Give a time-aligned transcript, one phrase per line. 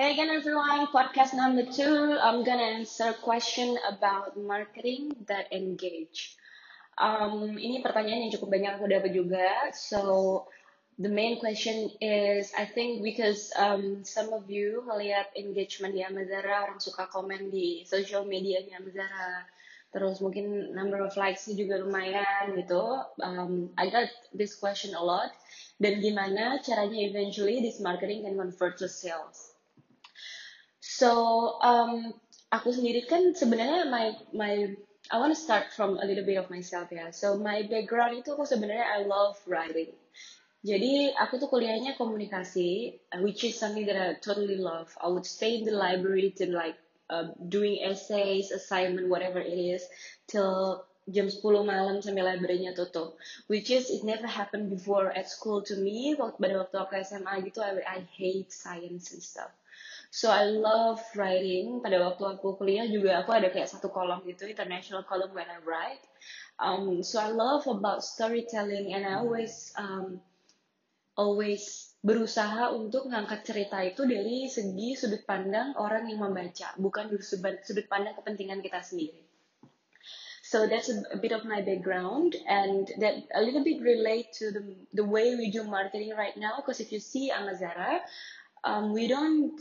[0.00, 0.88] Hey again, everyone.
[0.88, 2.16] Podcast number two.
[2.16, 6.40] I'm gonna answer question about marketing that engage.
[6.96, 9.68] Um, ini pertanyaan yang cukup banyak aku dapat juga.
[9.76, 10.00] So
[10.96, 16.64] the main question is, I think because um, some of you melihat engagement di Amazara,
[16.64, 19.44] orang suka komen di social media di Amazara,
[19.92, 23.04] terus mungkin number of likes juga lumayan gitu.
[23.20, 25.28] Um, I got this question a lot.
[25.76, 29.49] Dan gimana caranya eventually this marketing can convert to sales?
[30.80, 32.16] So um,
[32.48, 34.52] aku sendiri kan sebenarnya my my
[35.12, 37.12] I want to start from a little bit of myself ya.
[37.12, 39.92] So my background itu aku sebenarnya I love writing.
[40.60, 44.92] Jadi aku tuh kuliahnya komunikasi, uh, which is something that I totally love.
[45.00, 46.76] I would stay in the library to like
[47.08, 49.88] uh, doing essays, assignment, whatever it is,
[50.28, 53.16] till jam 10 malam sampai library-nya tutup.
[53.48, 56.12] Which is it never happened before at school to me.
[56.12, 59.50] Pada waktu aku SMA gitu, I, I hate science and stuff.
[60.10, 61.78] So I love writing.
[61.86, 65.62] Pada waktu aku kuliah juga aku ada kayak satu kolom gitu, international column when I
[65.62, 66.02] write.
[66.58, 70.18] Um, so I love about storytelling and I always um,
[71.14, 77.22] always berusaha untuk ngangkat cerita itu dari segi sudut pandang orang yang membaca, bukan dari
[77.62, 79.22] sudut pandang kepentingan kita sendiri.
[80.42, 84.74] So that's a, bit of my background and that a little bit relate to the
[84.98, 86.58] the way we do marketing right now.
[86.58, 88.02] Because if you see Amazara,
[88.66, 89.54] um, we don't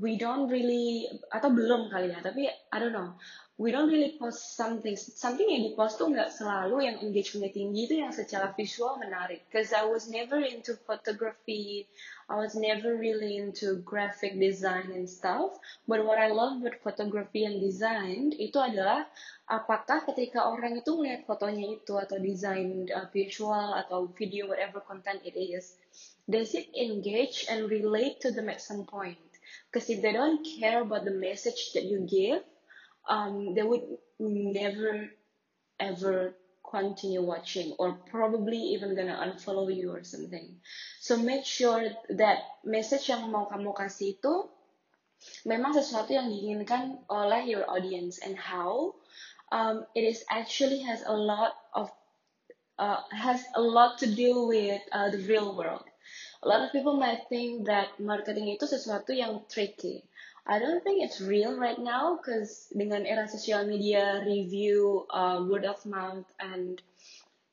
[0.00, 3.12] we don't really atau belum kali ya tapi I don't know.
[3.60, 4.96] We don't really post something.
[4.96, 9.44] Something yang dipost tuh nggak selalu yang engagementnya tinggi itu yang secara visual menarik.
[9.52, 11.86] Cause I was never into photography.
[12.32, 15.60] I was never really into graphic design and stuff.
[15.84, 19.04] But what I love with photography and design itu adalah
[19.52, 25.20] apakah ketika orang itu melihat fotonya itu atau desain uh, visual atau video whatever content
[25.28, 25.76] it is
[26.24, 29.20] does it engage and relate to them at some point
[29.72, 32.42] because if they don't care about the message that you give,
[33.08, 33.82] um, they would
[34.20, 35.08] never
[35.80, 36.34] ever
[36.68, 40.56] continue watching or probably even gonna unfollow you or something.
[41.00, 44.34] So make sure that message yang mau kamu kasih itu
[45.44, 48.94] memang sesuatu yang diinginkan oleh your audience and how
[49.52, 51.92] um, it is actually has a lot of
[52.78, 55.84] uh, has a lot to do with uh, the real world.
[56.42, 60.02] A lot of people might think that marketing itu sesuatu yang tricky.
[60.42, 65.62] I don't think it's real right now because dengan era sosial media, review, uh, word
[65.62, 66.82] of mouth, and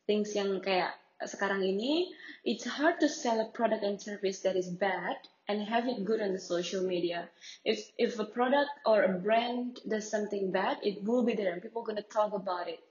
[0.10, 2.10] things yang kayak sekarang ini,
[2.42, 6.18] it's hard to sell a product and service that is bad and have it good
[6.18, 7.30] on the social media.
[7.62, 11.62] If if a product or a brand does something bad, it will be there and
[11.62, 12.82] people are gonna talk about it,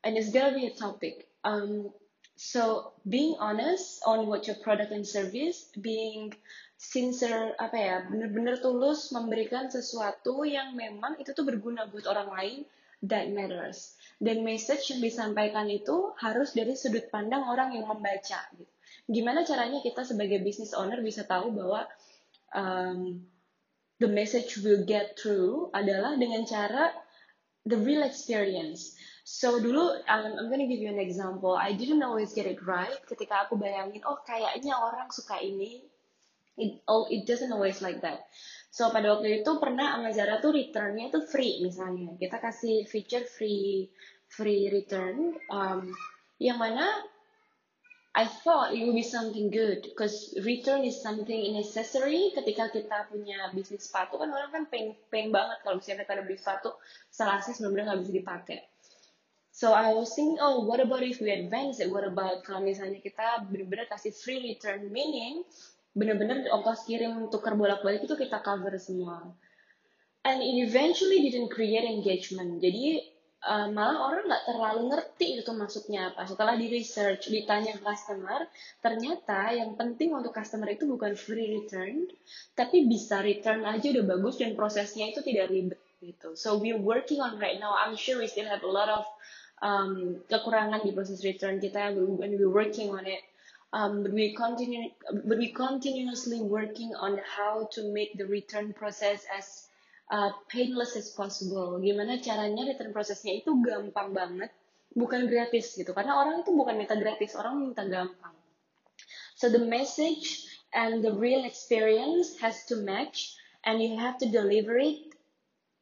[0.00, 1.28] and it's gonna be a topic.
[1.44, 1.92] Um,
[2.38, 6.30] So being honest on what your product and service, being
[6.78, 12.58] sincere apa ya, bener-bener tulus memberikan sesuatu yang memang itu tuh berguna buat orang lain,
[13.02, 13.98] that matters.
[14.22, 18.38] Dan message yang disampaikan itu harus dari sudut pandang orang yang membaca.
[18.54, 18.70] Gitu.
[19.10, 21.90] Gimana caranya kita sebagai business owner bisa tahu bahwa
[22.54, 23.18] um,
[23.98, 26.94] the message will get through adalah dengan cara
[27.68, 28.96] the real experience.
[29.28, 31.52] So dulu, um, I'm gonna give you an example.
[31.52, 32.96] I didn't always get it right.
[33.04, 35.84] Ketika aku bayangin, oh kayaknya orang suka ini,
[36.56, 38.24] it, oh, it doesn't always like that.
[38.72, 42.16] So pada waktu itu pernah Amazara tuh returnnya tuh free misalnya.
[42.16, 43.92] Kita kasih feature free
[44.28, 45.92] free return, um,
[46.40, 46.84] yang mana
[48.18, 53.46] I thought it would be something good because return is something necessary ketika kita punya
[53.54, 56.74] bisnis sepatu kan orang kan pengen, pengen banget kalau misalnya kita ada beli sepatu
[57.14, 58.58] salah sih benar-benar nggak bisa dipakai.
[59.54, 61.78] So I was thinking, oh, what about if we advance?
[61.86, 65.46] What about kalau misalnya kita benar-benar kasih free return, meaning
[65.94, 69.30] benar-benar ongkos kirim tukar bolak-balik itu kita cover semua.
[70.26, 72.58] And it eventually didn't create engagement.
[72.58, 73.14] Jadi
[73.48, 76.28] uh, malah orang nggak terlalu ngerti itu maksudnya apa.
[76.28, 78.44] Setelah di research, ditanya customer,
[78.84, 82.04] ternyata yang penting untuk customer itu bukan free return,
[82.52, 86.36] tapi bisa return aja udah bagus dan prosesnya itu tidak ribet gitu.
[86.36, 87.72] So we're working on right now.
[87.72, 89.08] I'm sure we still have a lot of
[89.62, 93.22] um, kekurangan di proses return kita when we working on it
[93.72, 94.90] um, but we continue
[95.24, 99.68] but we continuously working on how to make the return process as
[100.10, 101.80] uh, painless as possible.
[101.80, 104.50] Gimana caranya return prosesnya itu gampang banget
[104.96, 105.92] bukan gratis gitu.
[105.92, 108.34] Karena orang itu bukan minta gratis orang minta gampang.
[109.38, 114.76] So the message and the real experience has to match and you have to deliver
[114.76, 115.08] it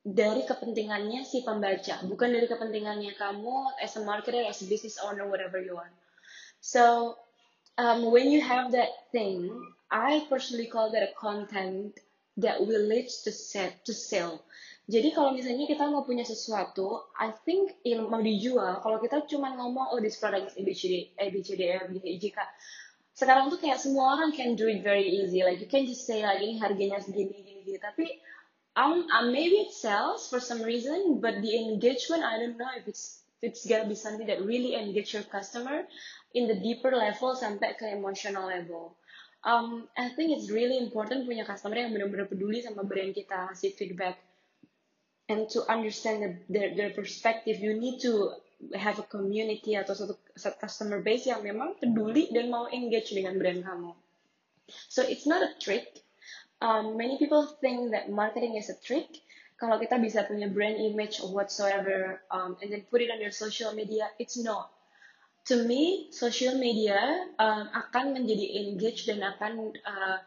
[0.06, 5.26] dari kepentingannya si pembaca, bukan dari kepentingannya kamu as a marketer, as a business owner,
[5.26, 5.90] whatever you are.
[6.62, 7.16] So
[7.74, 9.50] um, when you have that thing,
[9.90, 11.98] I personally call that a content
[12.36, 14.44] that will lead to set to sell.
[14.86, 19.50] Jadi kalau misalnya kita mau punya sesuatu, I think yang mau dijual, kalau kita cuma
[19.58, 21.90] ngomong oh this product is ABCD, ABCDF,
[22.22, 22.46] jika
[23.16, 26.22] sekarang tuh kayak semua orang can do it very easy, like you can just say
[26.22, 27.80] like ini harganya segini, gini, gini.
[27.82, 28.06] Tapi
[28.78, 32.86] um, uh, maybe it sells for some reason, but the engagement I don't know if
[32.86, 35.82] it's it's gonna be something that really engage your customer
[36.36, 38.94] in the deeper level sampai ke emotional level.
[39.46, 43.78] Um, I think it's really important punya customer yang benar-benar peduli sama brand kita, ngasih
[43.78, 44.18] feedback.
[45.30, 48.34] And to understand the, their, their perspective you need to
[48.74, 50.18] have a community atau satu,
[50.58, 53.94] customer base yang memang peduli dan mau engage dengan brand kamu.
[54.90, 56.02] So it's not a trick.
[56.58, 59.22] Um, many people think that marketing is a trick.
[59.62, 63.32] Kalau kita bisa punya brand image or whatsoever um, and then put it on your
[63.32, 64.75] social media it's not
[65.46, 66.98] to me social media
[67.38, 70.18] um, akan menjadi engage dan akan uh,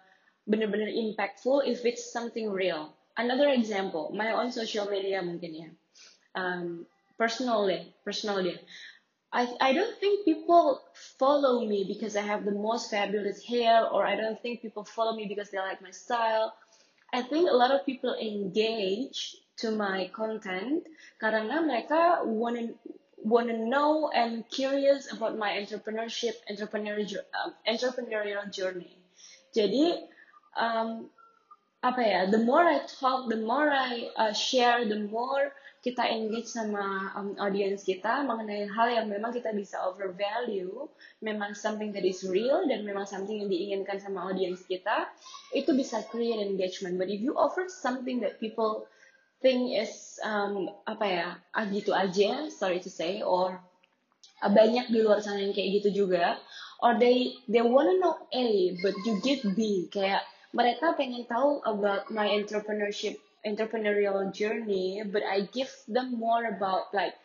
[0.48, 5.69] benar-benar impactful if it's something real another example, my own social media mungkin ya.
[6.33, 6.88] Um,
[7.19, 8.56] personal deh, personal deh.
[9.30, 10.81] I, I don't think people
[11.19, 15.13] follow me because I have the most fabulous hair or I don't think people follow
[15.13, 16.56] me because they like my style.
[17.13, 20.88] I think a lot of people engage to my content
[21.19, 22.74] karena mereka wanna
[23.24, 28.95] wanna know and curious about my entrepreneurship entrepreneurial um, entrepreneurial journey.
[29.56, 30.07] Jadi
[30.56, 31.10] um,
[31.80, 36.51] apa ya the more I talk the more I uh, share the more kita engage
[36.51, 40.92] sama um, audience kita mengenai hal yang memang kita bisa overvalue
[41.24, 45.07] memang something that is real dan memang something yang diinginkan sama audience kita
[45.56, 48.83] itu bisa create engagement but if you offer something that people
[49.40, 53.56] think is um, apa ya ah, gitu aja sorry to say or
[54.44, 56.40] uh, banyak di luar sana yang kayak gitu juga.
[56.80, 59.92] Or they they wanna know A but you give B.
[59.92, 60.24] Kayak
[60.56, 67.16] mereka pengen tahu about my entrepreneurship entrepreneurial journey but I give them more about like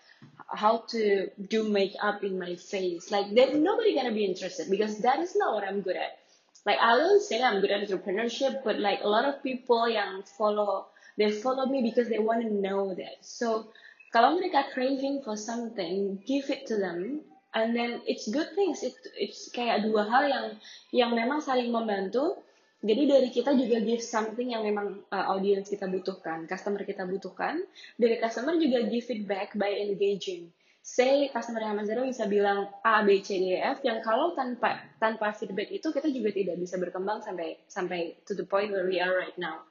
[0.51, 3.11] how to do makeup in my face.
[3.11, 6.19] Like there's nobody gonna be interested because that is not what I'm good at.
[6.67, 10.27] Like I don't say I'm good at entrepreneurship but like a lot of people yang
[10.27, 13.69] follow they follow me because they want to know that so
[14.15, 17.23] kalau mereka craving for something give it to them
[17.55, 20.47] and then it's good things it, it's kayak dua hal yang
[20.91, 22.39] yang memang saling membantu
[22.85, 27.65] jadi dari kita juga give something yang memang uh, audience kita butuhkan, customer kita butuhkan.
[27.97, 30.53] Dari customer juga give feedback by engaging.
[30.85, 34.85] Say customer yang Zero bisa bilang A, B, C, D, E, F yang kalau tanpa
[35.01, 39.01] tanpa feedback itu kita juga tidak bisa berkembang sampai sampai to the point where we
[39.01, 39.65] are right now.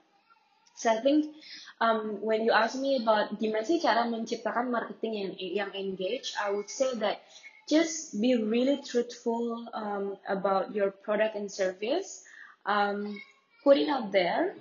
[0.76, 1.32] So I think
[1.80, 6.50] um, when you ask me about gimana sih cara menciptakan marketing yang yang engage, I
[6.50, 7.22] would say that
[7.70, 12.24] just be really truthful um, about your product and service
[12.66, 13.20] um,
[13.64, 14.56] put it out there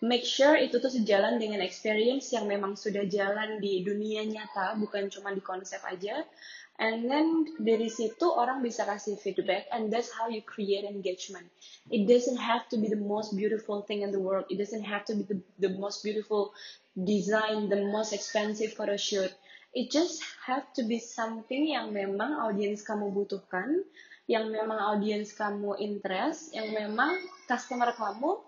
[0.00, 5.12] make sure itu tuh sejalan dengan experience yang memang sudah jalan di dunia nyata bukan
[5.12, 6.24] cuma di konsep aja.
[6.80, 11.52] And then dari situ orang bisa kasih feedback and that's how you create engagement.
[11.92, 14.48] It doesn't have to be the most beautiful thing in the world.
[14.48, 16.56] It doesn't have to be the, the most beautiful
[16.96, 19.30] design the most expensive photo shoot
[19.72, 23.86] it just have to be something yang memang audience kamu butuhkan
[24.30, 27.18] yang memang audience kamu interest, yang memang
[27.50, 28.38] customer kamu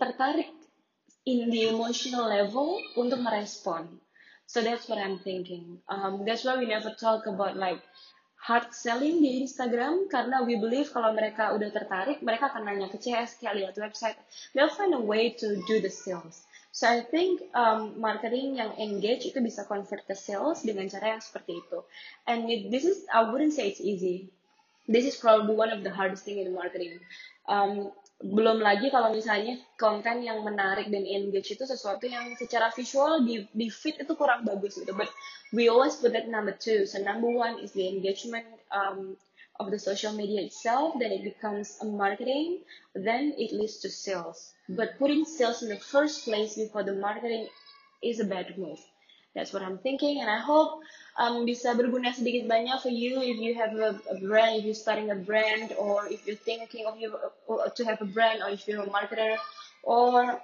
[0.00, 0.50] tertarik
[1.24, 3.88] in the emotional level untuk merespon.
[4.44, 5.80] So that's what I'm thinking.
[5.88, 7.80] Um, that's why we never talk about like
[8.36, 13.00] hard selling di Instagram karena we believe kalau mereka udah tertarik, mereka akan nanya ke
[13.00, 14.20] CS, kayak lihat website,
[14.52, 16.44] they'll find a way to do the sales.
[16.74, 21.22] So I think um, marketing yang engage itu bisa convert ke sales dengan cara yang
[21.24, 21.80] seperti itu.
[22.28, 24.28] And it, this is I wouldn't say it's easy
[24.88, 27.00] this is probably one of the hardest thing in marketing.
[27.48, 27.92] Um,
[28.22, 33.44] belum lagi kalau misalnya konten yang menarik dan engage itu sesuatu yang secara visual di,
[33.50, 34.94] di feed itu kurang bagus gitu.
[34.94, 35.10] But
[35.50, 36.86] we always put that number two.
[36.86, 39.18] So number one is the engagement um,
[39.58, 40.94] of the social media itself.
[40.96, 42.62] Then it becomes a marketing.
[42.94, 44.54] Then it leads to sales.
[44.70, 47.50] But putting sales in the first place before the marketing
[48.00, 48.80] is a bad move.
[49.34, 50.78] That's what I'm thinking, and I hope
[51.18, 54.78] um, bisa berguna sedikit banyak for you if you have a, a brand, if you're
[54.78, 57.10] starting a brand, or if you're thinking of you
[57.50, 59.34] uh, to have a brand, or if you're a marketer,
[59.82, 60.38] or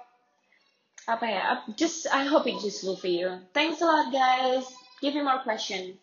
[1.07, 1.43] apa ya?
[1.79, 3.39] Just I hope it's useful for you.
[3.55, 4.67] Thanks a lot, guys.
[4.99, 5.95] Give me more question.